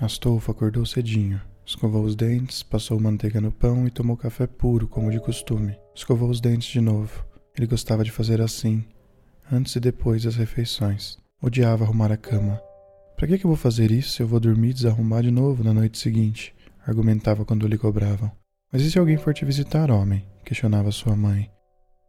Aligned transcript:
Astolfo 0.00 0.50
acordou 0.50 0.84
cedinho. 0.84 1.40
Escovou 1.64 2.04
os 2.04 2.16
dentes, 2.16 2.62
passou 2.62 2.98
manteiga 2.98 3.40
no 3.40 3.52
pão 3.52 3.86
e 3.86 3.90
tomou 3.90 4.16
café 4.16 4.46
puro, 4.46 4.88
como 4.88 5.10
de 5.10 5.20
costume. 5.20 5.76
Escovou 5.94 6.28
os 6.28 6.40
dentes 6.40 6.68
de 6.68 6.80
novo. 6.80 7.24
Ele 7.56 7.66
gostava 7.66 8.02
de 8.02 8.10
fazer 8.10 8.40
assim, 8.40 8.84
antes 9.50 9.76
e 9.76 9.80
depois 9.80 10.24
das 10.24 10.34
refeições. 10.36 11.18
Odiava 11.40 11.84
arrumar 11.84 12.10
a 12.10 12.16
cama. 12.16 12.60
Para 13.16 13.28
que, 13.28 13.38
que 13.38 13.44
eu 13.44 13.50
vou 13.50 13.56
fazer 13.56 13.90
isso 13.90 14.10
se 14.10 14.22
eu 14.22 14.26
vou 14.26 14.40
dormir 14.40 14.70
e 14.70 14.74
desarrumar 14.74 15.22
de 15.22 15.30
novo 15.30 15.62
na 15.62 15.72
noite 15.72 15.98
seguinte? 15.98 16.54
Argumentava 16.84 17.44
quando 17.44 17.68
lhe 17.68 17.78
cobravam. 17.78 18.30
Mas 18.72 18.82
e 18.82 18.90
se 18.90 18.98
alguém 18.98 19.16
for 19.16 19.32
te 19.32 19.44
visitar, 19.44 19.90
homem? 19.90 20.24
Questionava 20.44 20.90
sua 20.90 21.14
mãe. 21.14 21.50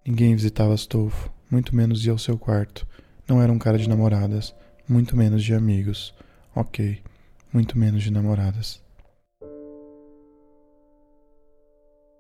Ninguém 0.06 0.36
visitava 0.36 0.74
Astolfo, 0.74 1.32
muito 1.52 1.76
menos 1.76 2.06
ia 2.06 2.12
ao 2.12 2.18
seu 2.18 2.38
quarto. 2.38 2.88
Não 3.28 3.42
era 3.42 3.52
um 3.52 3.60
cara 3.60 3.78
de 3.78 3.88
namoradas, 3.88 4.56
muito 4.90 5.16
menos 5.16 5.44
de 5.44 5.54
amigos. 5.54 6.14
Ok, 6.56 7.02
muito 7.54 7.78
menos 7.78 8.02
de 8.02 8.12
namoradas. 8.12 8.82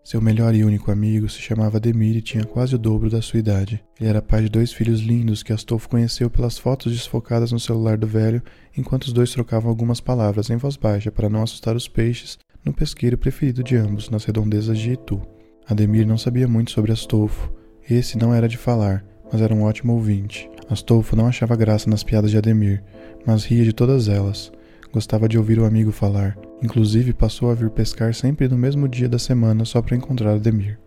Seu 0.03 0.21
melhor 0.21 0.53
e 0.53 0.65
único 0.65 0.91
amigo 0.91 1.29
se 1.29 1.39
chamava 1.39 1.79
Demir 1.79 2.17
e 2.17 2.21
tinha 2.21 2.43
quase 2.43 2.75
o 2.75 2.77
dobro 2.77 3.09
da 3.09 3.21
sua 3.21 3.39
idade. 3.39 3.81
Ele 3.97 4.09
era 4.09 4.21
pai 4.21 4.43
de 4.43 4.49
dois 4.49 4.73
filhos 4.73 4.99
lindos 4.99 5.41
que 5.41 5.53
Astolfo 5.53 5.87
conheceu 5.87 6.29
pelas 6.29 6.57
fotos 6.57 6.91
desfocadas 6.91 7.53
no 7.53 7.59
celular 7.59 7.97
do 7.97 8.05
velho, 8.05 8.43
enquanto 8.77 9.05
os 9.05 9.13
dois 9.13 9.31
trocavam 9.31 9.69
algumas 9.69 10.01
palavras 10.01 10.49
em 10.49 10.57
voz 10.57 10.75
baixa 10.75 11.09
para 11.09 11.29
não 11.29 11.41
assustar 11.41 11.73
os 11.75 11.87
peixes 11.87 12.37
no 12.65 12.73
pesqueiro 12.73 13.17
preferido 13.17 13.63
de 13.63 13.77
ambos, 13.77 14.09
nas 14.09 14.25
redondezas 14.25 14.77
de 14.77 14.91
Itu. 14.91 15.21
Ademir 15.65 16.05
não 16.05 16.17
sabia 16.17 16.49
muito 16.49 16.71
sobre 16.71 16.91
Astolfo. 16.91 17.49
Esse 17.89 18.17
não 18.17 18.33
era 18.33 18.49
de 18.49 18.57
falar, 18.57 19.05
mas 19.31 19.41
era 19.41 19.55
um 19.55 19.63
ótimo 19.63 19.93
ouvinte. 19.93 20.49
Astolfo 20.69 21.15
não 21.15 21.27
achava 21.27 21.55
graça 21.55 21.89
nas 21.89 22.03
piadas 22.03 22.29
de 22.29 22.37
Ademir, 22.37 22.83
mas 23.25 23.45
ria 23.45 23.63
de 23.63 23.71
todas 23.71 24.09
elas. 24.09 24.51
Gostava 24.93 25.27
de 25.27 25.39
ouvir 25.39 25.57
o 25.57 25.65
amigo 25.65 25.91
falar. 25.91 26.37
Inclusive, 26.61 27.13
passou 27.13 27.49
a 27.49 27.55
vir 27.55 27.71
pescar 27.71 28.13
sempre 28.13 28.47
no 28.47 28.55
mesmo 28.55 28.87
dia 28.87 29.09
da 29.09 29.17
semana 29.17 29.65
só 29.65 29.81
para 29.81 29.95
encontrar 29.95 30.35
Ademir. 30.35 30.79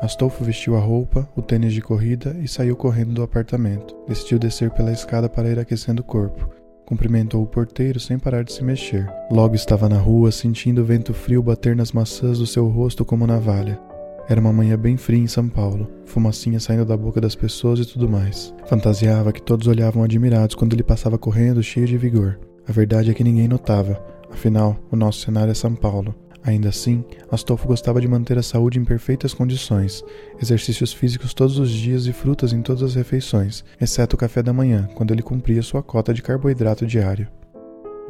Astolfo 0.00 0.44
vestiu 0.44 0.76
a 0.76 0.78
roupa, 0.78 1.28
o 1.34 1.42
tênis 1.42 1.72
de 1.72 1.82
corrida 1.82 2.36
e 2.40 2.46
saiu 2.46 2.76
correndo 2.76 3.12
do 3.12 3.24
apartamento. 3.24 3.96
Decidiu 4.06 4.38
descer 4.38 4.70
pela 4.70 4.92
escada 4.92 5.28
para 5.28 5.48
ir 5.48 5.58
aquecendo 5.58 6.00
o 6.00 6.04
corpo. 6.04 6.48
Cumprimentou 6.86 7.42
o 7.42 7.46
porteiro 7.46 7.98
sem 7.98 8.16
parar 8.16 8.44
de 8.44 8.52
se 8.52 8.62
mexer. 8.62 9.12
Logo 9.32 9.56
estava 9.56 9.88
na 9.88 9.98
rua, 9.98 10.30
sentindo 10.30 10.82
o 10.82 10.84
vento 10.84 11.12
frio 11.12 11.42
bater 11.42 11.74
nas 11.74 11.90
maçãs 11.90 12.38
do 12.38 12.46
seu 12.46 12.68
rosto 12.68 13.04
como 13.04 13.26
navalha. 13.26 13.80
Era 14.28 14.40
uma 14.40 14.52
manhã 14.52 14.76
bem 14.76 14.98
fria 14.98 15.18
em 15.18 15.26
São 15.26 15.48
Paulo, 15.48 15.90
fumacinha 16.04 16.60
saindo 16.60 16.84
da 16.84 16.94
boca 16.94 17.18
das 17.18 17.34
pessoas 17.34 17.80
e 17.80 17.86
tudo 17.86 18.06
mais. 18.06 18.54
Fantasiava 18.66 19.32
que 19.32 19.40
todos 19.40 19.66
olhavam 19.66 20.02
admirados 20.02 20.54
quando 20.54 20.74
ele 20.74 20.82
passava 20.82 21.16
correndo 21.16 21.62
cheio 21.62 21.86
de 21.86 21.96
vigor. 21.96 22.38
A 22.68 22.72
verdade 22.72 23.10
é 23.10 23.14
que 23.14 23.24
ninguém 23.24 23.48
notava, 23.48 23.98
afinal, 24.30 24.76
o 24.92 24.96
nosso 24.96 25.20
cenário 25.20 25.50
é 25.50 25.54
São 25.54 25.74
Paulo. 25.74 26.14
Ainda 26.44 26.68
assim, 26.68 27.02
Astolfo 27.30 27.66
gostava 27.66 28.02
de 28.02 28.08
manter 28.08 28.36
a 28.36 28.42
saúde 28.42 28.78
em 28.78 28.84
perfeitas 28.84 29.32
condições, 29.32 30.04
exercícios 30.40 30.92
físicos 30.92 31.32
todos 31.32 31.58
os 31.58 31.70
dias 31.70 32.06
e 32.06 32.12
frutas 32.12 32.52
em 32.52 32.60
todas 32.60 32.82
as 32.82 32.94
refeições, 32.94 33.64
exceto 33.80 34.14
o 34.14 34.18
café 34.18 34.42
da 34.42 34.52
manhã, 34.52 34.88
quando 34.94 35.10
ele 35.10 35.22
cumpria 35.22 35.62
sua 35.62 35.82
cota 35.82 36.12
de 36.12 36.22
carboidrato 36.22 36.86
diário. 36.86 37.28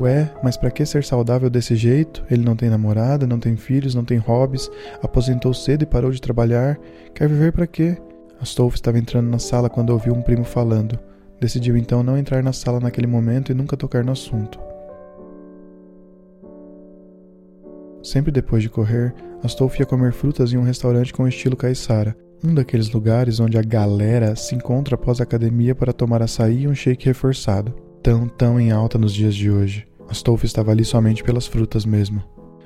Ué, 0.00 0.32
mas 0.44 0.56
para 0.56 0.70
que 0.70 0.86
ser 0.86 1.02
saudável 1.02 1.50
desse 1.50 1.74
jeito? 1.74 2.24
Ele 2.30 2.44
não 2.44 2.54
tem 2.54 2.70
namorada, 2.70 3.26
não 3.26 3.40
tem 3.40 3.56
filhos, 3.56 3.96
não 3.96 4.04
tem 4.04 4.18
hobbies, 4.18 4.70
aposentou 5.02 5.52
cedo 5.52 5.82
e 5.82 5.86
parou 5.86 6.12
de 6.12 6.20
trabalhar. 6.20 6.78
Quer 7.14 7.28
viver 7.28 7.52
para 7.52 7.66
quê? 7.66 7.96
Astolfo 8.40 8.76
estava 8.76 8.98
entrando 8.98 9.28
na 9.28 9.40
sala 9.40 9.68
quando 9.68 9.90
ouviu 9.90 10.14
um 10.14 10.22
primo 10.22 10.44
falando. 10.44 10.96
Decidiu 11.40 11.76
então 11.76 12.02
não 12.02 12.16
entrar 12.16 12.42
na 12.42 12.52
sala 12.52 12.78
naquele 12.78 13.08
momento 13.08 13.50
e 13.50 13.54
nunca 13.54 13.76
tocar 13.76 14.04
no 14.04 14.12
assunto. 14.12 14.60
Sempre 18.02 18.30
depois 18.30 18.62
de 18.62 18.70
correr, 18.70 19.12
Astolfo 19.42 19.80
ia 19.80 19.86
comer 19.86 20.12
frutas 20.12 20.52
em 20.52 20.56
um 20.56 20.62
restaurante 20.62 21.12
com 21.12 21.26
estilo 21.26 21.56
caiçara, 21.56 22.16
um 22.42 22.54
daqueles 22.54 22.90
lugares 22.90 23.40
onde 23.40 23.58
a 23.58 23.62
galera 23.62 24.36
se 24.36 24.54
encontra 24.54 24.94
após 24.94 25.20
a 25.20 25.24
academia 25.24 25.74
para 25.74 25.92
tomar 25.92 26.22
açaí 26.22 26.62
e 26.62 26.68
um 26.68 26.74
shake 26.74 27.06
reforçado, 27.06 27.74
tão 28.00 28.28
tão 28.28 28.60
em 28.60 28.70
alta 28.70 28.96
nos 28.96 29.12
dias 29.12 29.34
de 29.34 29.50
hoje. 29.50 29.88
Astolfo 30.08 30.46
estava 30.46 30.70
ali 30.70 30.84
somente 30.84 31.22
pelas 31.22 31.46
frutas 31.46 31.84
mesmo. 31.84 32.22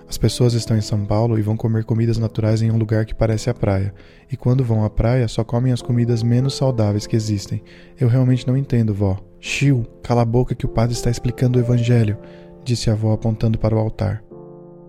As 0.08 0.18
pessoas 0.18 0.52
estão 0.52 0.76
em 0.76 0.82
São 0.82 1.06
Paulo 1.06 1.38
e 1.38 1.42
vão 1.42 1.56
comer 1.56 1.84
comidas 1.84 2.18
naturais 2.18 2.60
em 2.60 2.70
um 2.70 2.76
lugar 2.76 3.06
que 3.06 3.14
parece 3.14 3.48
a 3.48 3.54
praia. 3.54 3.94
E 4.30 4.36
quando 4.36 4.62
vão 4.62 4.84
à 4.84 4.90
praia, 4.90 5.26
só 5.26 5.42
comem 5.42 5.72
as 5.72 5.80
comidas 5.80 6.22
menos 6.22 6.54
saudáveis 6.54 7.06
que 7.06 7.16
existem. 7.16 7.62
Eu 7.98 8.08
realmente 8.08 8.46
não 8.46 8.56
entendo, 8.56 8.92
vó. 8.92 9.18
Chiu, 9.40 9.86
cala 10.02 10.20
a 10.20 10.26
boca 10.26 10.54
que 10.54 10.66
o 10.66 10.68
padre 10.68 10.94
está 10.94 11.10
explicando 11.10 11.58
o 11.58 11.62
evangelho, 11.62 12.18
disse 12.62 12.90
a 12.90 12.92
avó 12.92 13.12
apontando 13.12 13.58
para 13.58 13.74
o 13.74 13.78
altar. 13.78 14.22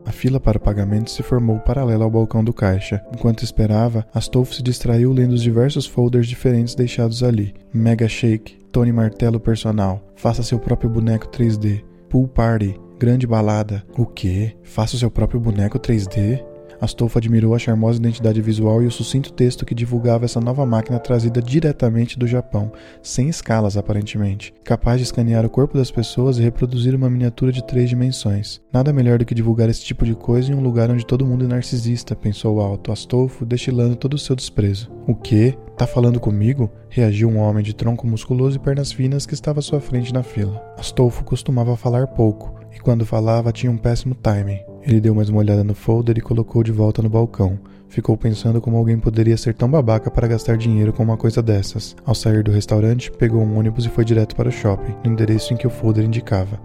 A 0.06 0.12
fila 0.12 0.40
para 0.40 0.58
o 0.58 0.62
pagamento 0.62 1.10
se 1.10 1.24
formou 1.24 1.58
paralela 1.60 2.04
ao 2.04 2.12
balcão 2.12 2.44
do 2.44 2.54
caixa. 2.54 3.02
Enquanto 3.14 3.44
esperava, 3.44 4.06
Astolfo 4.14 4.54
se 4.54 4.62
distraiu 4.62 5.14
lendo 5.14 5.32
os 5.32 5.42
diversos 5.42 5.86
folders 5.86 6.28
diferentes 6.28 6.76
deixados 6.76 7.24
ali. 7.24 7.54
Mega 7.74 8.10
Shake, 8.10 8.60
Tony 8.72 8.92
Martelo 8.92 9.40
Personal, 9.40 10.06
faça 10.18 10.44
seu 10.44 10.60
próprio 10.60 10.90
boneco 10.90 11.28
3D, 11.28 11.82
Pool 12.14 12.28
Party, 12.28 12.80
Grande 13.00 13.26
Balada. 13.26 13.84
O 13.98 14.06
quê? 14.06 14.56
Faça 14.62 14.96
o 14.96 15.00
seu 15.00 15.10
próprio 15.10 15.40
boneco 15.40 15.80
3D? 15.80 16.53
Astolfo 16.84 17.18
admirou 17.18 17.56
a 17.56 17.60
charmosa 17.60 17.98
identidade 17.98 18.42
visual 18.42 18.84
e 18.84 18.86
o 18.86 18.92
sucinto 18.92 19.32
texto 19.32 19.66
que 19.66 19.74
divulgava 19.74 20.26
essa 20.26 20.42
nova 20.42 20.66
máquina 20.66 21.00
trazida 21.00 21.42
diretamente 21.42 22.20
do 22.20 22.28
Japão, 22.28 22.74
sem 23.02 23.30
escalas 23.30 23.78
aparentemente, 23.78 24.54
capaz 24.66 24.98
de 24.98 25.04
escanear 25.04 25.46
o 25.46 25.50
corpo 25.50 25.78
das 25.78 25.90
pessoas 25.90 26.38
e 26.38 26.42
reproduzir 26.42 26.94
uma 26.94 27.10
miniatura 27.10 27.54
de 27.54 27.66
três 27.66 27.90
dimensões. 27.90 28.60
Nada 28.72 28.92
melhor 28.92 29.18
do 29.18 29.26
que 29.26 29.34
divulgar 29.34 29.70
esse 29.70 29.82
tipo 29.82 30.06
de 30.06 30.14
coisa 30.14 30.52
em 30.52 30.56
um 30.56 30.62
lugar 30.62 30.92
onde 30.92 31.06
todo 31.06 31.26
mundo 31.26 31.46
é 31.46 31.48
narcisista, 31.48 32.18
pensou 32.18 32.60
alto 32.60 32.92
Astolfo, 32.92 33.46
destilando 33.46 33.96
todo 33.96 34.16
o 34.16 34.20
seu 34.20 34.36
desprezo. 34.36 34.92
O 35.08 35.16
quê? 35.16 35.58
Tá 35.78 35.88
falando 35.88 36.20
comigo? 36.20 36.70
Reagiu 36.90 37.30
um 37.30 37.38
homem 37.38 37.64
de 37.64 37.74
tronco 37.74 38.06
musculoso 38.06 38.58
e 38.58 38.60
pernas 38.60 38.92
finas 38.92 39.26
que 39.26 39.34
estava 39.34 39.60
à 39.60 39.64
sua 39.64 39.80
frente 39.80 40.14
na 40.14 40.22
fila. 40.22 40.62
Astolfo 40.78 41.24
costumava 41.24 41.78
falar 41.78 42.08
pouco, 42.08 42.60
e 42.76 42.80
quando 42.80 43.06
falava 43.06 43.54
tinha 43.54 43.72
um 43.72 43.78
péssimo 43.78 44.14
timing. 44.16 44.73
Ele 44.86 45.00
deu 45.00 45.16
mais 45.16 45.30
uma 45.30 45.40
olhada 45.40 45.64
no 45.64 45.74
folder 45.74 46.18
e 46.18 46.22
colocou 46.22 46.62
de 46.62 46.72
volta 46.72 47.02
no 47.02 47.10
balcão. 47.10 47.58
Ficou 47.88 48.18
pensando 48.18 48.60
como 48.60 48.76
alguém 48.76 49.00
poderia 49.00 49.38
ser 49.38 49.54
tão 49.54 49.72
babaca 49.72 50.12
para 50.12 50.28
gastar 50.28 50.58
dinheiro 50.58 50.92
com 50.92 51.02
uma 51.02 51.16
coisa 51.16 51.42
dessas. 51.42 51.96
Ao 52.06 52.14
sair 52.14 52.44
do 52.44 52.52
restaurante, 52.52 53.10
pegou 53.10 53.42
um 53.42 53.58
ônibus 53.58 53.86
e 53.86 53.90
foi 53.90 54.04
direto 54.04 54.36
para 54.36 54.50
o 54.50 54.52
shopping, 54.52 54.94
no 55.06 55.14
endereço 55.14 55.54
em 55.54 55.58
que 55.58 55.66
o 55.66 55.70
folder 55.70 56.04
indicava. 56.04 56.60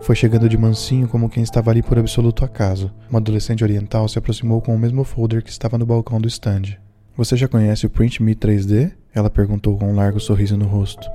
Foi 0.00 0.16
chegando 0.16 0.48
de 0.48 0.58
mansinho 0.58 1.06
como 1.06 1.28
quem 1.28 1.44
estava 1.44 1.70
ali 1.70 1.80
por 1.80 1.96
absoluto 1.96 2.44
acaso. 2.44 2.90
Uma 3.08 3.20
adolescente 3.20 3.62
oriental 3.62 4.08
se 4.08 4.18
aproximou 4.18 4.60
com 4.60 4.74
o 4.74 4.78
mesmo 4.78 5.04
folder 5.04 5.44
que 5.44 5.50
estava 5.50 5.78
no 5.78 5.86
balcão 5.86 6.20
do 6.20 6.26
stand. 6.26 6.76
Você 7.16 7.36
já 7.36 7.46
conhece 7.46 7.86
o 7.86 7.90
Print 7.90 8.20
Me 8.20 8.34
3D? 8.34 8.90
Ela 9.14 9.30
perguntou 9.30 9.78
com 9.78 9.92
um 9.92 9.94
largo 9.94 10.18
sorriso 10.18 10.56
no 10.56 10.66
rosto. 10.66 11.06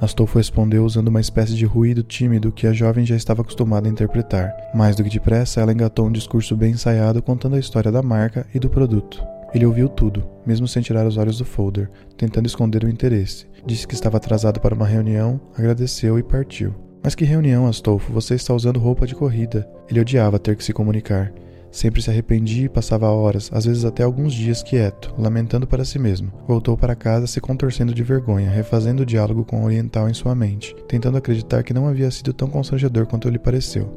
Astolfo 0.00 0.38
respondeu 0.38 0.84
usando 0.84 1.08
uma 1.08 1.20
espécie 1.20 1.54
de 1.54 1.64
ruído 1.64 2.02
tímido 2.02 2.52
que 2.52 2.66
a 2.66 2.72
jovem 2.72 3.06
já 3.06 3.16
estava 3.16 3.42
acostumada 3.42 3.88
a 3.88 3.90
interpretar. 3.90 4.52
Mais 4.74 4.94
do 4.94 5.02
que 5.02 5.10
depressa, 5.10 5.60
ela 5.60 5.72
engatou 5.72 6.06
um 6.06 6.12
discurso 6.12 6.56
bem 6.56 6.72
ensaiado 6.72 7.22
contando 7.22 7.56
a 7.56 7.58
história 7.58 7.90
da 7.90 8.02
marca 8.02 8.46
e 8.54 8.58
do 8.58 8.68
produto. 8.68 9.24
Ele 9.54 9.64
ouviu 9.64 9.88
tudo, 9.88 10.26
mesmo 10.44 10.68
sem 10.68 10.82
tirar 10.82 11.06
os 11.06 11.16
olhos 11.16 11.38
do 11.38 11.44
folder, 11.44 11.90
tentando 12.16 12.46
esconder 12.46 12.84
o 12.84 12.88
interesse. 12.88 13.46
Disse 13.64 13.86
que 13.86 13.94
estava 13.94 14.18
atrasado 14.18 14.60
para 14.60 14.74
uma 14.74 14.86
reunião, 14.86 15.40
agradeceu 15.56 16.18
e 16.18 16.22
partiu. 16.22 16.74
Mas 17.02 17.14
que 17.14 17.24
reunião, 17.24 17.66
Astolfo? 17.66 18.12
Você 18.12 18.34
está 18.34 18.52
usando 18.52 18.80
roupa 18.80 19.06
de 19.06 19.14
corrida. 19.14 19.66
Ele 19.88 20.00
odiava 20.00 20.38
ter 20.38 20.56
que 20.56 20.64
se 20.64 20.72
comunicar. 20.72 21.32
Sempre 21.76 22.00
se 22.00 22.08
arrependia 22.08 22.64
e 22.64 22.68
passava 22.70 23.10
horas, 23.10 23.50
às 23.52 23.66
vezes 23.66 23.84
até 23.84 24.02
alguns 24.02 24.32
dias 24.32 24.62
quieto, 24.62 25.14
lamentando 25.18 25.66
para 25.66 25.84
si 25.84 25.98
mesmo. 25.98 26.32
Voltou 26.48 26.74
para 26.74 26.96
casa 26.96 27.26
se 27.26 27.38
contorcendo 27.38 27.92
de 27.92 28.02
vergonha, 28.02 28.48
refazendo 28.48 29.02
o 29.02 29.06
diálogo 29.06 29.44
com 29.44 29.60
o 29.60 29.64
oriental 29.66 30.08
em 30.08 30.14
sua 30.14 30.34
mente, 30.34 30.74
tentando 30.88 31.18
acreditar 31.18 31.62
que 31.62 31.74
não 31.74 31.86
havia 31.86 32.10
sido 32.10 32.32
tão 32.32 32.48
constrangedor 32.48 33.06
quanto 33.06 33.28
lhe 33.28 33.38
pareceu. 33.38 33.92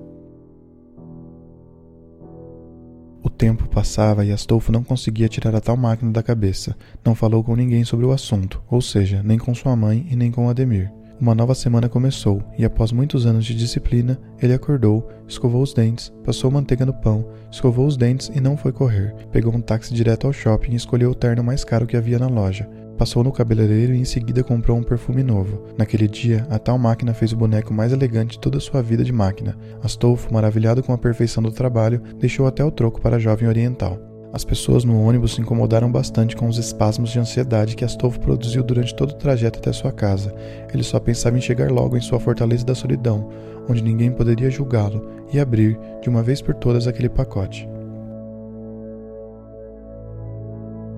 O 3.23 3.29
tempo 3.29 3.65
passava 3.69 4.25
e 4.25 4.33
Astolfo 4.33 4.73
não 4.73 4.83
conseguia 4.83 5.29
tirar 5.29 5.55
a 5.55 5.61
tal 5.61 5.77
máquina 5.77 6.11
da 6.11 6.21
cabeça. 6.21 6.75
Não 7.05 7.15
falou 7.15 7.41
com 7.45 7.55
ninguém 7.55 7.85
sobre 7.85 8.05
o 8.05 8.11
assunto, 8.11 8.61
ou 8.69 8.81
seja, 8.81 9.23
nem 9.23 9.37
com 9.37 9.55
sua 9.55 9.73
mãe 9.73 10.05
e 10.11 10.17
nem 10.17 10.31
com 10.31 10.49
Ademir. 10.49 10.91
Uma 11.21 11.35
nova 11.35 11.53
semana 11.53 11.89
começou, 11.89 12.41
e 12.57 12.63
após 12.63 12.93
muitos 12.93 13.25
anos 13.25 13.43
de 13.43 13.53
disciplina, 13.53 14.17
ele 14.41 14.53
acordou, 14.53 15.05
escovou 15.27 15.61
os 15.61 15.73
dentes, 15.73 16.13
passou 16.23 16.49
manteiga 16.49 16.85
no 16.85 16.93
pão, 16.93 17.27
escovou 17.51 17.85
os 17.85 17.97
dentes 17.97 18.31
e 18.33 18.39
não 18.39 18.55
foi 18.55 18.71
correr. 18.71 19.13
Pegou 19.29 19.53
um 19.53 19.59
táxi 19.59 19.93
direto 19.93 20.27
ao 20.27 20.31
shopping 20.31 20.71
e 20.71 20.75
escolheu 20.75 21.11
o 21.11 21.15
terno 21.15 21.43
mais 21.43 21.65
caro 21.65 21.85
que 21.85 21.97
havia 21.97 22.17
na 22.17 22.27
loja. 22.27 22.69
Passou 22.97 23.21
no 23.21 23.33
cabeleireiro 23.33 23.93
e 23.93 23.99
em 23.99 24.05
seguida 24.05 24.45
comprou 24.45 24.77
um 24.77 24.83
perfume 24.83 25.21
novo. 25.21 25.61
Naquele 25.77 26.07
dia, 26.07 26.47
a 26.49 26.57
tal 26.57 26.77
máquina 26.77 27.13
fez 27.13 27.33
o 27.33 27.37
boneco 27.37 27.73
mais 27.73 27.91
elegante 27.91 28.31
de 28.31 28.39
toda 28.39 28.57
a 28.57 28.61
sua 28.61 28.81
vida 28.81 29.03
de 29.03 29.11
máquina. 29.11 29.57
Astolfo, 29.83 30.33
maravilhado 30.33 30.81
com 30.81 30.93
a 30.93 30.97
perfeição 30.97 31.43
do 31.43 31.51
trabalho, 31.51 32.01
deixou 32.17 32.47
até 32.47 32.63
o 32.63 32.71
troco 32.71 33.01
para 33.01 33.17
a 33.17 33.19
jovem 33.19 33.47
oriental. 33.47 34.08
As 34.31 34.45
pessoas 34.45 34.83
no 34.83 35.01
ônibus 35.01 35.33
se 35.33 35.41
incomodaram 35.41 35.91
bastante 35.91 36.35
com 36.35 36.47
os 36.47 36.57
espasmos 36.57 37.09
de 37.09 37.19
ansiedade 37.19 37.75
que 37.75 37.83
Astolfo 37.83 38.19
produziu 38.19 38.63
durante 38.63 38.93
todo 38.93 39.11
o 39.11 39.15
trajeto 39.15 39.57
até 39.57 39.73
sua 39.73 39.91
casa. 39.91 40.33
Ele 40.71 40.83
só 40.83 40.99
pensava 40.99 41.37
em 41.37 41.41
chegar 41.41 41.71
logo 41.71 41.97
em 41.97 42.01
sua 42.01 42.19
fortaleza 42.19 42.63
da 42.63 42.75
solidão, 42.75 43.27
onde 43.67 43.83
ninguém 43.83 44.11
poderia 44.11 44.51
julgá-lo, 44.51 45.09
e 45.33 45.39
abrir, 45.39 45.79
de 46.01 46.09
uma 46.09 46.21
vez 46.21 46.41
por 46.41 46.53
todas, 46.53 46.87
aquele 46.87 47.09
pacote. 47.09 47.67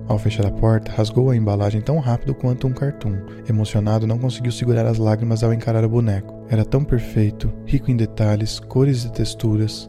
Ao 0.08 0.18
fechar 0.18 0.44
a 0.44 0.50
porta, 0.50 0.92
rasgou 0.92 1.30
a 1.30 1.36
embalagem 1.36 1.80
tão 1.80 1.98
rápido 1.98 2.34
quanto 2.34 2.66
um 2.66 2.72
cartoon. 2.72 3.16
Emocionado, 3.48 4.06
não 4.06 4.18
conseguiu 4.18 4.52
segurar 4.52 4.84
as 4.84 4.98
lágrimas 4.98 5.42
ao 5.42 5.54
encarar 5.54 5.84
o 5.86 5.88
boneco. 5.88 6.34
Era 6.50 6.66
tão 6.66 6.84
perfeito, 6.84 7.50
rico 7.64 7.90
em 7.90 7.96
detalhes, 7.96 8.60
cores 8.60 9.04
e 9.04 9.12
texturas. 9.12 9.88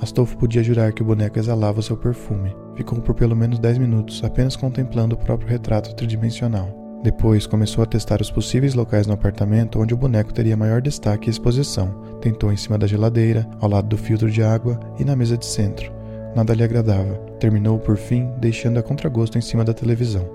Astolfo 0.00 0.36
podia 0.36 0.62
jurar 0.62 0.92
que 0.92 1.02
o 1.02 1.04
boneco 1.04 1.40
exalava 1.40 1.82
seu 1.82 1.96
perfume. 1.96 2.54
Ficou 2.76 3.00
por 3.00 3.14
pelo 3.14 3.36
menos 3.36 3.58
10 3.58 3.78
minutos 3.78 4.22
apenas 4.24 4.56
contemplando 4.56 5.14
o 5.14 5.18
próprio 5.18 5.48
retrato 5.48 5.94
tridimensional. 5.94 6.68
Depois 7.02 7.46
começou 7.46 7.84
a 7.84 7.86
testar 7.86 8.20
os 8.20 8.30
possíveis 8.30 8.74
locais 8.74 9.06
no 9.06 9.12
apartamento 9.12 9.80
onde 9.80 9.92
o 9.92 9.96
boneco 9.96 10.32
teria 10.32 10.56
maior 10.56 10.80
destaque 10.80 11.28
e 11.28 11.30
exposição. 11.30 12.18
Tentou 12.20 12.52
em 12.52 12.56
cima 12.56 12.78
da 12.78 12.86
geladeira, 12.86 13.46
ao 13.60 13.68
lado 13.68 13.88
do 13.88 13.98
filtro 13.98 14.30
de 14.30 14.42
água 14.42 14.80
e 14.98 15.04
na 15.04 15.14
mesa 15.14 15.36
de 15.36 15.44
centro 15.44 15.94
nada 16.34 16.54
lhe 16.54 16.64
agradava. 16.64 17.14
Terminou, 17.38 17.78
por 17.78 17.96
fim, 17.96 18.30
deixando 18.38 18.78
a 18.78 18.82
contragosto 18.82 19.38
em 19.38 19.40
cima 19.40 19.64
da 19.64 19.72
televisão. 19.72 20.28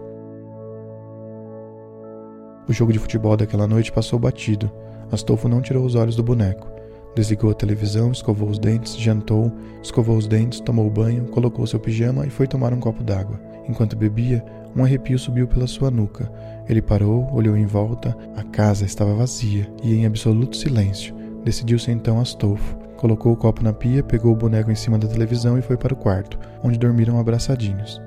O 2.68 2.74
jogo 2.74 2.94
de 2.94 3.00
futebol 3.00 3.36
daquela 3.36 3.68
noite 3.68 3.92
passou 3.92 4.18
batido. 4.18 4.72
Astolfo 5.12 5.50
não 5.50 5.62
tirou 5.62 5.84
os 5.84 5.96
olhos 5.96 6.16
do 6.16 6.24
boneco. 6.24 6.70
Desligou 7.16 7.52
a 7.52 7.54
televisão, 7.54 8.12
escovou 8.12 8.50
os 8.50 8.60
dentes, 8.60 8.98
jantou, 8.98 9.52
escovou 9.82 10.18
os 10.18 10.28
dentes, 10.28 10.60
tomou 10.60 10.90
banho, 10.90 11.26
colocou 11.26 11.66
seu 11.66 11.80
pijama 11.80 12.26
e 12.26 12.30
foi 12.30 12.48
tomar 12.48 12.74
um 12.74 12.80
copo 12.80 13.04
d'água. 13.04 13.40
Enquanto 13.68 13.98
bebia, 13.98 14.44
um 14.76 14.84
arrepio 14.84 15.18
subiu 15.18 15.48
pela 15.48 15.68
sua 15.68 15.90
nuca. 15.92 16.32
Ele 16.68 16.82
parou, 16.82 17.28
olhou 17.34 17.58
em 17.58 17.66
volta. 17.66 18.16
A 18.36 18.44
casa 18.44 18.86
estava 18.86 19.14
vazia 19.14 19.68
e 19.84 19.94
em 19.94 20.06
absoluto 20.06 20.56
silêncio. 20.56 21.16
Decidiu-se 21.44 21.92
então 21.92 22.20
Astolfo. 22.20 22.78
Colocou 22.98 23.32
o 23.32 23.38
copo 23.38 23.64
na 23.64 23.74
pia, 23.74 24.04
pegou 24.04 24.34
o 24.34 24.36
boneco 24.36 24.70
em 24.70 24.76
cima 24.76 24.98
da 24.98 25.08
televisão 25.08 25.58
e 25.58 25.62
foi 25.62 25.78
para 25.78 25.94
o 25.94 25.98
quarto, 25.98 26.38
onde 26.64 26.78
dormiram 26.78 27.20
abraçadinhos. 27.20 28.00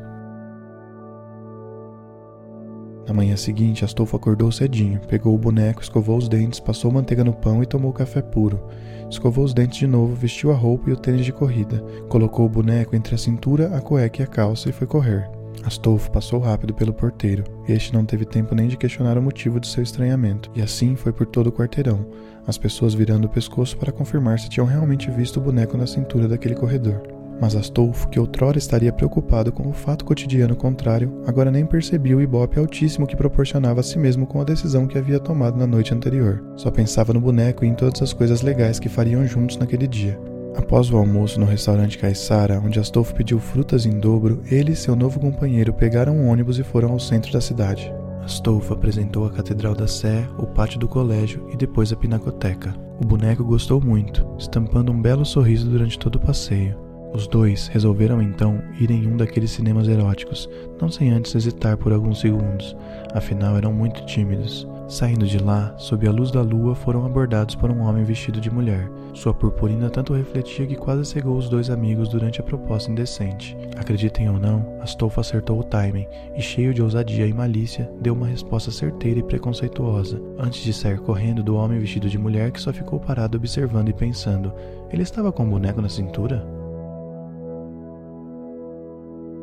Na 3.06 3.12
manhã 3.12 3.36
seguinte, 3.36 3.84
Astolfo 3.84 4.16
acordou 4.16 4.52
cedinho, 4.52 5.00
pegou 5.00 5.34
o 5.34 5.38
boneco, 5.38 5.82
escovou 5.82 6.16
os 6.16 6.28
dentes, 6.28 6.60
passou 6.60 6.90
manteiga 6.90 7.24
no 7.24 7.32
pão 7.32 7.62
e 7.62 7.66
tomou 7.66 7.92
café 7.92 8.22
puro. 8.22 8.62
Escovou 9.10 9.44
os 9.44 9.52
dentes 9.52 9.78
de 9.78 9.86
novo, 9.86 10.14
vestiu 10.14 10.52
a 10.52 10.54
roupa 10.54 10.88
e 10.88 10.92
o 10.92 10.96
tênis 10.96 11.24
de 11.24 11.32
corrida, 11.32 11.84
colocou 12.08 12.46
o 12.46 12.48
boneco 12.48 12.94
entre 12.94 13.14
a 13.14 13.18
cintura, 13.18 13.76
a 13.76 13.80
cueca 13.80 14.22
e 14.22 14.24
a 14.24 14.28
calça 14.28 14.68
e 14.68 14.72
foi 14.72 14.86
correr. 14.86 15.28
Astolfo 15.64 16.10
passou 16.10 16.40
rápido 16.40 16.72
pelo 16.74 16.94
porteiro. 16.94 17.44
Este 17.68 17.92
não 17.92 18.04
teve 18.04 18.24
tempo 18.24 18.54
nem 18.54 18.68
de 18.68 18.76
questionar 18.76 19.18
o 19.18 19.22
motivo 19.22 19.60
de 19.60 19.68
seu 19.68 19.82
estranhamento, 19.82 20.50
e 20.54 20.62
assim 20.62 20.96
foi 20.96 21.12
por 21.12 21.26
todo 21.26 21.48
o 21.48 21.52
quarteirão, 21.52 22.06
as 22.46 22.58
pessoas 22.58 22.94
virando 22.94 23.26
o 23.26 23.30
pescoço 23.30 23.76
para 23.76 23.92
confirmar 23.92 24.38
se 24.38 24.48
tinham 24.48 24.66
realmente 24.66 25.10
visto 25.10 25.38
o 25.38 25.42
boneco 25.42 25.76
na 25.76 25.86
cintura 25.86 26.26
daquele 26.26 26.54
corredor. 26.54 27.21
Mas 27.42 27.56
Astolfo, 27.56 28.08
que 28.08 28.20
outrora 28.20 28.56
estaria 28.56 28.92
preocupado 28.92 29.50
com 29.50 29.68
o 29.68 29.72
fato 29.72 30.04
cotidiano 30.04 30.54
contrário, 30.54 31.20
agora 31.26 31.50
nem 31.50 31.66
percebia 31.66 32.16
o 32.16 32.22
ibope 32.22 32.56
altíssimo 32.56 33.04
que 33.04 33.16
proporcionava 33.16 33.80
a 33.80 33.82
si 33.82 33.98
mesmo 33.98 34.28
com 34.28 34.40
a 34.40 34.44
decisão 34.44 34.86
que 34.86 34.96
havia 34.96 35.18
tomado 35.18 35.58
na 35.58 35.66
noite 35.66 35.92
anterior. 35.92 36.40
Só 36.54 36.70
pensava 36.70 37.12
no 37.12 37.20
boneco 37.20 37.64
e 37.64 37.68
em 37.68 37.74
todas 37.74 38.00
as 38.00 38.12
coisas 38.12 38.42
legais 38.42 38.78
que 38.78 38.88
fariam 38.88 39.26
juntos 39.26 39.56
naquele 39.56 39.88
dia. 39.88 40.20
Após 40.54 40.88
o 40.88 40.96
almoço 40.96 41.40
no 41.40 41.44
restaurante 41.44 41.98
Caissara, 41.98 42.62
onde 42.64 42.78
Astolfo 42.78 43.12
pediu 43.12 43.40
frutas 43.40 43.86
em 43.86 43.98
dobro, 43.98 44.40
ele 44.48 44.70
e 44.70 44.76
seu 44.76 44.94
novo 44.94 45.18
companheiro 45.18 45.74
pegaram 45.74 46.16
um 46.16 46.28
ônibus 46.28 46.60
e 46.60 46.62
foram 46.62 46.92
ao 46.92 47.00
centro 47.00 47.32
da 47.32 47.40
cidade. 47.40 47.92
Astolfo 48.22 48.72
apresentou 48.72 49.26
a 49.26 49.30
Catedral 49.32 49.74
da 49.74 49.88
Sé, 49.88 50.28
o 50.38 50.46
pátio 50.46 50.78
do 50.78 50.86
colégio 50.86 51.44
e 51.52 51.56
depois 51.56 51.92
a 51.92 51.96
pinacoteca. 51.96 52.72
O 53.02 53.04
boneco 53.04 53.42
gostou 53.42 53.80
muito, 53.80 54.24
estampando 54.38 54.92
um 54.92 55.02
belo 55.02 55.24
sorriso 55.24 55.68
durante 55.68 55.98
todo 55.98 56.14
o 56.14 56.20
passeio. 56.20 56.91
Os 57.14 57.26
dois 57.26 57.68
resolveram 57.68 58.22
então 58.22 58.62
ir 58.80 58.90
em 58.90 59.06
um 59.06 59.18
daqueles 59.18 59.50
cinemas 59.50 59.86
eróticos, 59.86 60.48
não 60.80 60.90
sem 60.90 61.10
antes 61.10 61.34
hesitar 61.34 61.76
por 61.76 61.92
alguns 61.92 62.20
segundos, 62.20 62.74
afinal 63.12 63.56
eram 63.56 63.72
muito 63.72 64.04
tímidos. 64.06 64.66
Saindo 64.88 65.26
de 65.26 65.38
lá, 65.38 65.74
sob 65.78 66.06
a 66.06 66.10
luz 66.10 66.30
da 66.30 66.42
lua, 66.42 66.74
foram 66.74 67.06
abordados 67.06 67.54
por 67.54 67.70
um 67.70 67.80
homem 67.80 68.04
vestido 68.04 68.40
de 68.40 68.50
mulher. 68.50 68.90
Sua 69.14 69.32
purpurina 69.32 69.88
tanto 69.88 70.12
refletia 70.12 70.66
que 70.66 70.76
quase 70.76 71.04
cegou 71.04 71.36
os 71.36 71.48
dois 71.48 71.70
amigos 71.70 72.08
durante 72.08 72.40
a 72.40 72.44
proposta 72.44 72.90
indecente. 72.90 73.56
Acreditem 73.76 74.28
ou 74.28 74.38
não, 74.38 74.78
Astolfo 74.80 75.20
acertou 75.20 75.58
o 75.58 75.64
timing 75.64 76.06
e, 76.36 76.42
cheio 76.42 76.74
de 76.74 76.82
ousadia 76.82 77.26
e 77.26 77.32
malícia, 77.32 77.90
deu 78.00 78.12
uma 78.12 78.26
resposta 78.26 78.70
certeira 78.70 79.20
e 79.20 79.22
preconceituosa, 79.22 80.20
antes 80.38 80.62
de 80.62 80.72
sair 80.72 80.98
correndo 80.98 81.42
do 81.42 81.56
homem 81.56 81.78
vestido 81.78 82.08
de 82.08 82.18
mulher 82.18 82.50
que 82.50 82.60
só 82.60 82.72
ficou 82.72 82.98
parado 83.00 83.38
observando 83.38 83.88
e 83.88 83.94
pensando: 83.94 84.52
ele 84.90 85.02
estava 85.02 85.32
com 85.32 85.44
um 85.44 85.50
boneco 85.50 85.80
na 85.80 85.88
cintura? 85.88 86.61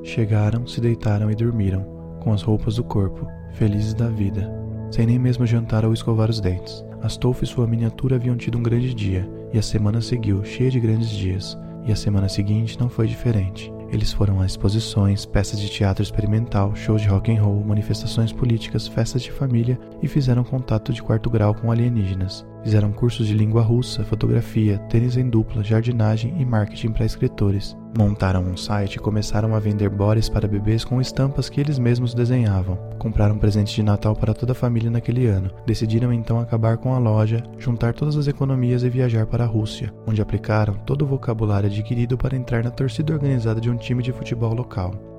Chegaram, 0.04 0.66
se 0.66 0.80
deitaram 0.80 1.30
e 1.30 1.36
dormiram, 1.36 1.84
com 2.22 2.32
as 2.32 2.42
roupas 2.42 2.76
do 2.76 2.84
corpo, 2.84 3.28
felizes 3.54 3.94
da 3.94 4.08
vida, 4.08 4.52
sem 4.92 5.06
nem 5.06 5.20
mesmo 5.20 5.46
jantar 5.46 5.86
ou 5.86 5.94
escovar 5.94 6.30
os 6.30 6.40
dentes. 6.40 6.84
Astolfo 7.02 7.44
e 7.44 7.48
sua 7.48 7.68
miniatura 7.68 8.16
haviam 8.16 8.36
tido 8.36 8.58
um 8.58 8.64
grande 8.64 8.94
dia, 8.94 9.30
e 9.54 9.58
a 9.58 9.62
semana 9.62 10.02
seguiu, 10.02 10.44
cheia 10.44 10.70
de 10.70 10.80
grandes 10.80 11.10
dias, 11.10 11.58
e 11.86 11.92
a 11.92 11.96
semana 11.96 12.30
seguinte 12.30 12.80
não 12.80 12.90
foi 12.90 13.08
diferente. 13.08 13.72
Eles 13.92 14.14
foram 14.14 14.40
a 14.40 14.46
exposições, 14.46 15.26
peças 15.26 15.60
de 15.60 15.68
teatro 15.70 16.04
experimental, 16.04 16.76
shows 16.76 17.02
de 17.02 17.08
rock 17.08 17.36
and 17.36 17.42
roll, 17.42 17.64
manifestações 17.64 18.32
políticas, 18.32 18.88
festas 18.88 19.24
de 19.24 19.32
família 19.32 19.80
e 20.02 20.08
fizeram 20.08 20.44
contato 20.44 20.94
de 20.94 21.02
quarto 21.02 21.30
grau 21.30 21.56
com 21.56 21.72
alienígenas. 21.72 22.46
Fizeram 22.64 22.92
cursos 22.92 23.28
de 23.28 23.34
língua 23.34 23.62
russa, 23.62 24.04
fotografia, 24.04 24.78
tênis 24.90 25.18
em 25.18 25.30
dupla, 25.30 25.64
jardinagem 25.64 26.36
e 26.40 26.46
marketing 26.46 26.92
para 26.92 27.06
escritores. 27.06 27.78
Montaram 27.98 28.44
um 28.44 28.58
site 28.58 28.96
e 28.96 29.00
começaram 29.00 29.56
a 29.56 29.60
vender 29.60 29.90
bores 29.90 30.30
para 30.30 30.48
bebês 30.48 30.84
com 30.84 31.02
estampas 31.02 31.50
que 31.50 31.60
eles 31.60 31.80
mesmos 31.80 32.14
desenhavam. 32.14 32.78
Compraram 33.00 33.38
presentes 33.38 33.74
de 33.74 33.82
Natal 33.82 34.16
para 34.16 34.34
toda 34.34 34.52
a 34.52 34.56
família 34.56 34.92
naquele 34.92 35.26
ano. 35.26 35.50
Decidiram 35.66 36.14
então 36.14 36.40
acabar 36.40 36.78
com 36.78 36.94
a 36.94 37.00
loja, 37.00 37.44
juntar 37.58 37.94
todas 37.94 38.16
as 38.16 38.28
economias 38.28 38.84
e 38.84 38.90
viajar 38.90 39.26
para 39.26 39.46
a 39.46 39.48
Rússia, 39.48 39.94
onde 40.06 40.22
aplicaram 40.22 40.76
todo 40.86 41.04
o 41.04 41.08
vocabulário 41.08 41.70
adquirido 41.70 42.18
para 42.18 42.36
entrar 42.36 42.64
na 42.64 42.72
torcida 42.72 43.14
organizada 43.14 43.60
de 43.60 43.70
um 43.70 43.78
time 43.78 44.04
de 44.04 44.12
futebol 44.12 44.54
local. 44.54 45.19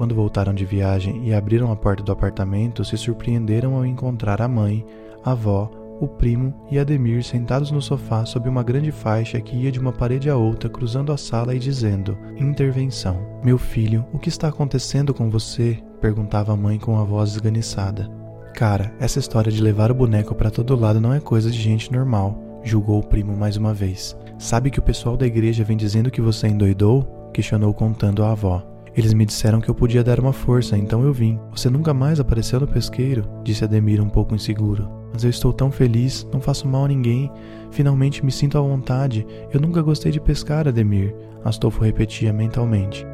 Quando 0.00 0.14
voltaram 0.14 0.54
de 0.54 0.64
viagem 0.64 1.28
e 1.28 1.34
abriram 1.34 1.70
a 1.70 1.76
porta 1.76 2.02
do 2.02 2.10
apartamento, 2.10 2.82
se 2.82 2.96
surpreenderam 2.96 3.74
ao 3.74 3.84
encontrar 3.84 4.40
a 4.40 4.48
mãe, 4.48 4.82
a 5.22 5.32
avó, 5.32 5.70
o 6.00 6.08
primo 6.08 6.54
e 6.70 6.78
Ademir 6.78 7.22
sentados 7.22 7.70
no 7.70 7.82
sofá 7.82 8.24
sob 8.24 8.48
uma 8.48 8.62
grande 8.62 8.90
faixa 8.90 9.38
que 9.42 9.54
ia 9.54 9.70
de 9.70 9.78
uma 9.78 9.92
parede 9.92 10.30
a 10.30 10.36
outra, 10.38 10.70
cruzando 10.70 11.12
a 11.12 11.18
sala 11.18 11.54
e 11.54 11.58
dizendo: 11.58 12.16
Intervenção. 12.38 13.18
Meu 13.44 13.58
filho, 13.58 14.02
o 14.10 14.18
que 14.18 14.30
está 14.30 14.48
acontecendo 14.48 15.12
com 15.12 15.28
você? 15.28 15.76
perguntava 16.00 16.54
a 16.54 16.56
mãe 16.56 16.78
com 16.78 16.98
a 16.98 17.04
voz 17.04 17.32
esganiçada. 17.32 18.10
Cara, 18.54 18.94
essa 18.98 19.18
história 19.18 19.52
de 19.52 19.62
levar 19.62 19.90
o 19.90 19.94
boneco 19.94 20.34
para 20.34 20.50
todo 20.50 20.80
lado 20.80 20.98
não 20.98 21.12
é 21.12 21.20
coisa 21.20 21.50
de 21.50 21.60
gente 21.60 21.92
normal, 21.92 22.40
julgou 22.64 23.00
o 23.00 23.06
primo 23.06 23.36
mais 23.36 23.58
uma 23.58 23.74
vez. 23.74 24.16
Sabe 24.38 24.70
que 24.70 24.78
o 24.78 24.82
pessoal 24.82 25.14
da 25.14 25.26
igreja 25.26 25.62
vem 25.62 25.76
dizendo 25.76 26.10
que 26.10 26.22
você 26.22 26.48
endoidou? 26.48 27.30
questionou 27.34 27.74
contando 27.74 28.24
a 28.24 28.30
avó. 28.32 28.79
Eles 29.00 29.14
me 29.14 29.24
disseram 29.24 29.62
que 29.62 29.70
eu 29.70 29.74
podia 29.74 30.04
dar 30.04 30.20
uma 30.20 30.30
força, 30.30 30.76
então 30.76 31.02
eu 31.02 31.10
vim. 31.10 31.40
Você 31.52 31.70
nunca 31.70 31.94
mais 31.94 32.20
apareceu 32.20 32.60
no 32.60 32.68
pesqueiro? 32.68 33.24
disse 33.42 33.64
Ademir 33.64 33.98
um 33.98 34.10
pouco 34.10 34.34
inseguro. 34.34 34.90
Mas 35.10 35.24
eu 35.24 35.30
estou 35.30 35.54
tão 35.54 35.70
feliz, 35.70 36.28
não 36.30 36.38
faço 36.38 36.68
mal 36.68 36.84
a 36.84 36.88
ninguém. 36.88 37.32
Finalmente 37.70 38.22
me 38.22 38.30
sinto 38.30 38.58
à 38.58 38.60
vontade. 38.60 39.26
Eu 39.50 39.58
nunca 39.58 39.80
gostei 39.80 40.12
de 40.12 40.20
pescar, 40.20 40.68
Ademir, 40.68 41.16
Astolfo 41.42 41.82
repetia 41.82 42.30
mentalmente. 42.30 43.06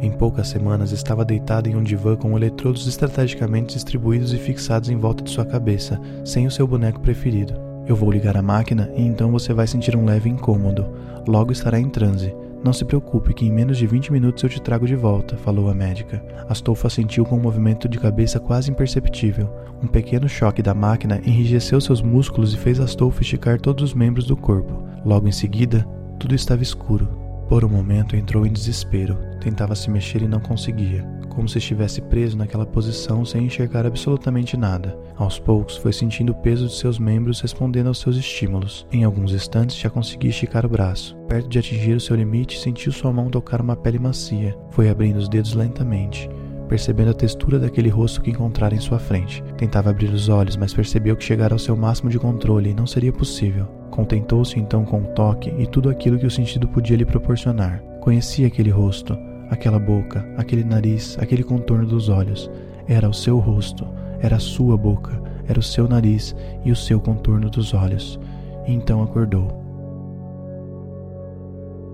Em 0.00 0.10
poucas 0.10 0.48
semanas 0.48 0.90
estava 0.90 1.22
deitado 1.22 1.68
em 1.68 1.76
um 1.76 1.82
divã 1.82 2.16
com 2.16 2.34
eletrodos 2.34 2.86
estrategicamente 2.86 3.74
distribuídos 3.74 4.32
e 4.32 4.38
fixados 4.38 4.88
em 4.88 4.96
volta 4.96 5.22
de 5.22 5.28
sua 5.28 5.44
cabeça, 5.44 6.00
sem 6.24 6.46
o 6.46 6.50
seu 6.50 6.66
boneco 6.66 7.00
preferido. 7.00 7.52
Eu 7.86 7.94
vou 7.94 8.10
ligar 8.10 8.38
a 8.38 8.42
máquina 8.42 8.90
e 8.96 9.02
então 9.02 9.30
você 9.30 9.52
vai 9.52 9.66
sentir 9.66 9.94
um 9.94 10.06
leve 10.06 10.30
incômodo. 10.30 10.86
Logo 11.28 11.52
estará 11.52 11.78
em 11.78 11.90
transe. 11.90 12.34
Não 12.64 12.72
se 12.72 12.84
preocupe 12.84 13.34
que 13.34 13.44
em 13.44 13.50
menos 13.50 13.76
de 13.76 13.86
20 13.88 14.12
minutos 14.12 14.44
eu 14.44 14.48
te 14.48 14.62
trago 14.62 14.86
de 14.86 14.94
volta, 14.94 15.36
falou 15.36 15.68
a 15.68 15.74
médica. 15.74 16.24
Astolfo 16.48 16.86
assentiu 16.86 17.24
com 17.24 17.36
um 17.36 17.40
movimento 17.40 17.88
de 17.88 17.98
cabeça 17.98 18.38
quase 18.38 18.70
imperceptível. 18.70 19.52
Um 19.82 19.88
pequeno 19.88 20.28
choque 20.28 20.62
da 20.62 20.72
máquina 20.72 21.20
enrijeceu 21.24 21.80
seus 21.80 22.00
músculos 22.00 22.54
e 22.54 22.56
fez 22.56 22.78
Astolfo 22.78 23.20
esticar 23.20 23.60
todos 23.60 23.82
os 23.82 23.94
membros 23.94 24.26
do 24.26 24.36
corpo. 24.36 24.80
Logo 25.04 25.26
em 25.26 25.32
seguida, 25.32 25.84
tudo 26.20 26.36
estava 26.36 26.62
escuro. 26.62 27.08
Por 27.48 27.64
um 27.64 27.68
momento 27.68 28.14
entrou 28.14 28.46
em 28.46 28.52
desespero. 28.52 29.18
Tentava 29.40 29.74
se 29.74 29.90
mexer 29.90 30.22
e 30.22 30.28
não 30.28 30.38
conseguia. 30.38 31.04
Como 31.34 31.48
se 31.48 31.58
estivesse 31.58 32.00
preso 32.00 32.36
naquela 32.36 32.66
posição 32.66 33.24
sem 33.24 33.44
enxergar 33.44 33.86
absolutamente 33.86 34.56
nada. 34.56 34.96
Aos 35.16 35.38
poucos, 35.38 35.76
foi 35.76 35.92
sentindo 35.92 36.32
o 36.32 36.34
peso 36.34 36.66
de 36.66 36.74
seus 36.74 36.98
membros 36.98 37.40
respondendo 37.40 37.88
aos 37.88 37.98
seus 37.98 38.16
estímulos. 38.16 38.86
Em 38.92 39.04
alguns 39.04 39.32
instantes, 39.32 39.76
já 39.76 39.90
conseguia 39.90 40.30
esticar 40.30 40.66
o 40.66 40.68
braço. 40.68 41.16
Perto 41.28 41.48
de 41.48 41.58
atingir 41.58 41.94
o 41.94 42.00
seu 42.00 42.16
limite, 42.16 42.58
sentiu 42.58 42.92
sua 42.92 43.12
mão 43.12 43.30
tocar 43.30 43.60
uma 43.60 43.76
pele 43.76 43.98
macia. 43.98 44.56
Foi 44.70 44.88
abrindo 44.88 45.16
os 45.16 45.28
dedos 45.28 45.54
lentamente 45.54 46.28
percebendo 46.72 47.10
a 47.10 47.14
textura 47.14 47.58
daquele 47.58 47.90
rosto 47.90 48.22
que 48.22 48.30
encontrara 48.30 48.74
em 48.74 48.80
sua 48.80 48.98
frente. 48.98 49.44
Tentava 49.58 49.90
abrir 49.90 50.08
os 50.08 50.30
olhos, 50.30 50.56
mas 50.56 50.72
percebeu 50.72 51.14
que 51.14 51.22
chegara 51.22 51.54
ao 51.54 51.58
seu 51.58 51.76
máximo 51.76 52.08
de 52.08 52.18
controle 52.18 52.70
e 52.70 52.74
não 52.74 52.86
seria 52.86 53.12
possível. 53.12 53.66
Contentou-se 53.90 54.58
então 54.58 54.82
com 54.82 55.02
o 55.02 55.06
toque 55.08 55.52
e 55.58 55.66
tudo 55.66 55.90
aquilo 55.90 56.18
que 56.18 56.24
o 56.24 56.30
sentido 56.30 56.66
podia 56.66 56.96
lhe 56.96 57.04
proporcionar. 57.04 57.82
Conhecia 58.00 58.46
aquele 58.46 58.70
rosto, 58.70 59.18
aquela 59.52 59.78
boca, 59.78 60.26
aquele 60.38 60.64
nariz, 60.64 61.18
aquele 61.20 61.44
contorno 61.44 61.86
dos 61.86 62.08
olhos. 62.08 62.50
Era 62.88 63.08
o 63.08 63.12
seu 63.12 63.38
rosto, 63.38 63.86
era 64.20 64.36
a 64.36 64.40
sua 64.40 64.76
boca, 64.78 65.20
era 65.46 65.60
o 65.60 65.62
seu 65.62 65.86
nariz 65.86 66.34
e 66.64 66.72
o 66.72 66.76
seu 66.76 66.98
contorno 66.98 67.50
dos 67.50 67.74
olhos. 67.74 68.18
E 68.66 68.72
então 68.72 69.02
acordou. 69.02 69.60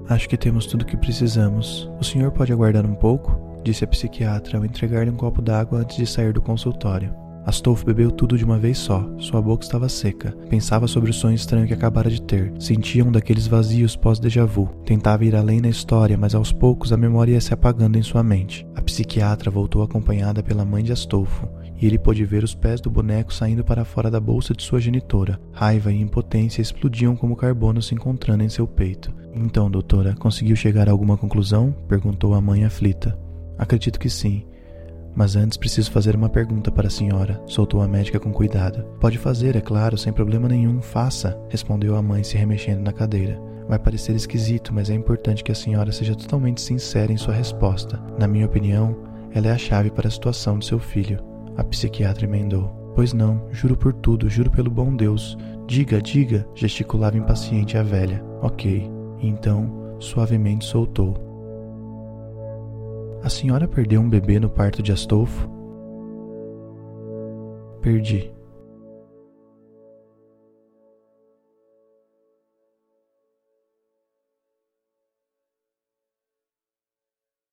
Acho 0.08 0.28
que 0.28 0.36
temos 0.36 0.66
tudo 0.66 0.82
o 0.82 0.86
que 0.86 0.96
precisamos. 0.96 1.90
O 2.00 2.04
senhor 2.04 2.30
pode 2.30 2.52
aguardar 2.52 2.86
um 2.86 2.94
pouco? 2.94 3.46
disse 3.64 3.84
a 3.84 3.88
psiquiatra 3.88 4.56
ao 4.56 4.64
entregar-lhe 4.64 5.10
um 5.10 5.16
copo 5.16 5.42
d'água 5.42 5.80
antes 5.80 5.96
de 5.96 6.06
sair 6.06 6.32
do 6.32 6.40
consultório. 6.40 7.12
Astolfo 7.48 7.86
bebeu 7.86 8.10
tudo 8.10 8.36
de 8.36 8.44
uma 8.44 8.58
vez 8.58 8.76
só. 8.76 9.08
Sua 9.16 9.40
boca 9.40 9.64
estava 9.64 9.88
seca. 9.88 10.32
Pensava 10.50 10.86
sobre 10.86 11.08
o 11.08 11.14
sonho 11.14 11.34
estranho 11.34 11.66
que 11.66 11.72
acabara 11.72 12.10
de 12.10 12.20
ter. 12.20 12.52
Sentia 12.58 13.02
um 13.02 13.10
daqueles 13.10 13.46
vazios 13.46 13.96
pós-déjà 13.96 14.44
vu. 14.44 14.66
Tentava 14.84 15.24
ir 15.24 15.34
além 15.34 15.58
na 15.58 15.70
história, 15.70 16.18
mas 16.18 16.34
aos 16.34 16.52
poucos 16.52 16.92
a 16.92 16.96
memória 16.98 17.32
ia 17.32 17.40
se 17.40 17.54
apagando 17.54 17.96
em 17.96 18.02
sua 18.02 18.22
mente. 18.22 18.68
A 18.74 18.82
psiquiatra 18.82 19.50
voltou 19.50 19.82
acompanhada 19.82 20.42
pela 20.42 20.62
mãe 20.62 20.84
de 20.84 20.92
Astolfo, 20.92 21.48
e 21.80 21.86
ele 21.86 21.98
pôde 21.98 22.22
ver 22.22 22.44
os 22.44 22.54
pés 22.54 22.82
do 22.82 22.90
boneco 22.90 23.32
saindo 23.32 23.64
para 23.64 23.82
fora 23.82 24.10
da 24.10 24.20
bolsa 24.20 24.52
de 24.52 24.62
sua 24.62 24.78
genitora. 24.78 25.40
Raiva 25.50 25.90
e 25.90 25.98
impotência 25.98 26.60
explodiam 26.60 27.16
como 27.16 27.34
carbono 27.34 27.80
se 27.80 27.94
encontrando 27.94 28.44
em 28.44 28.50
seu 28.50 28.66
peito. 28.66 29.10
Então, 29.32 29.70
doutora, 29.70 30.14
conseguiu 30.18 30.54
chegar 30.54 30.86
a 30.86 30.92
alguma 30.92 31.16
conclusão? 31.16 31.74
perguntou 31.88 32.34
a 32.34 32.42
mãe 32.42 32.66
aflita. 32.66 33.18
Acredito 33.56 33.98
que 33.98 34.10
sim. 34.10 34.44
Mas 35.18 35.34
antes 35.34 35.58
preciso 35.58 35.90
fazer 35.90 36.14
uma 36.14 36.28
pergunta 36.28 36.70
para 36.70 36.87
a 36.87 36.90
senhora, 36.90 37.42
soltou 37.44 37.82
a 37.82 37.88
médica 37.88 38.20
com 38.20 38.32
cuidado. 38.32 38.84
Pode 39.00 39.18
fazer, 39.18 39.56
é 39.56 39.60
claro, 39.60 39.98
sem 39.98 40.12
problema 40.12 40.48
nenhum, 40.48 40.80
faça, 40.80 41.37
respondeu 41.50 41.96
a 41.96 42.02
mãe 42.02 42.22
se 42.22 42.37
remexendo 42.37 42.82
na 42.82 42.92
cadeira. 42.92 43.37
Vai 43.68 43.80
parecer 43.80 44.14
esquisito, 44.14 44.72
mas 44.72 44.88
é 44.88 44.94
importante 44.94 45.42
que 45.42 45.50
a 45.50 45.56
senhora 45.56 45.90
seja 45.90 46.14
totalmente 46.14 46.60
sincera 46.60 47.12
em 47.12 47.16
sua 47.16 47.34
resposta. 47.34 48.00
Na 48.16 48.28
minha 48.28 48.46
opinião, 48.46 48.96
ela 49.34 49.48
é 49.48 49.50
a 49.50 49.58
chave 49.58 49.90
para 49.90 50.06
a 50.06 50.10
situação 50.10 50.56
de 50.56 50.66
seu 50.66 50.78
filho. 50.78 51.18
A 51.56 51.64
psiquiatra 51.64 52.25
emendou. 52.25 52.68
Pois 52.94 53.12
não, 53.12 53.44
juro 53.50 53.76
por 53.76 53.92
tudo, 53.94 54.30
juro 54.30 54.52
pelo 54.52 54.70
bom 54.70 54.94
Deus. 54.94 55.37
Diga, 55.66 56.00
diga, 56.00 56.46
gesticulava 56.54 57.18
impaciente 57.18 57.76
a 57.76 57.82
velha. 57.82 58.25
Ok. 58.40 58.88
Então, 59.20 59.96
suavemente 59.98 60.64
soltou. 60.64 61.27
A 63.22 63.28
senhora 63.28 63.66
perdeu 63.66 64.00
um 64.00 64.08
bebê 64.08 64.38
no 64.38 64.48
parto 64.48 64.82
de 64.82 64.92
Astolfo? 64.92 65.48
Perdi. 67.80 68.38